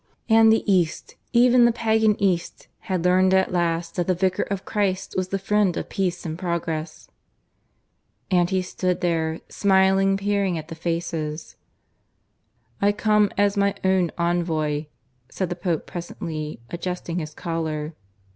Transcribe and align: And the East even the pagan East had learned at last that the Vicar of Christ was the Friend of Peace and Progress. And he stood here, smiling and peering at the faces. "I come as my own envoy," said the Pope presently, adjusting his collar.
And 0.27 0.51
the 0.51 0.63
East 0.65 1.13
even 1.31 1.65
the 1.65 1.71
pagan 1.71 2.19
East 2.19 2.67
had 2.89 3.05
learned 3.05 3.35
at 3.35 3.51
last 3.51 3.97
that 3.97 4.07
the 4.07 4.15
Vicar 4.15 4.41
of 4.41 4.65
Christ 4.65 5.13
was 5.15 5.27
the 5.27 5.37
Friend 5.37 5.77
of 5.77 5.89
Peace 5.89 6.25
and 6.25 6.39
Progress. 6.39 7.07
And 8.31 8.49
he 8.49 8.63
stood 8.63 9.03
here, 9.03 9.41
smiling 9.47 10.09
and 10.09 10.17
peering 10.17 10.57
at 10.57 10.69
the 10.69 10.73
faces. 10.73 11.55
"I 12.81 12.93
come 12.93 13.29
as 13.37 13.55
my 13.55 13.75
own 13.83 14.09
envoy," 14.17 14.87
said 15.29 15.49
the 15.51 15.55
Pope 15.55 15.85
presently, 15.85 16.59
adjusting 16.71 17.19
his 17.19 17.35
collar. 17.35 17.93